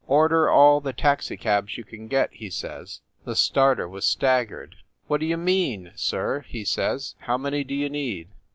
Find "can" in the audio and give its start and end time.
1.83-2.07